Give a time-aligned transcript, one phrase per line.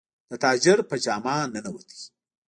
[0.29, 1.89] د تاجر په جامه ننووت.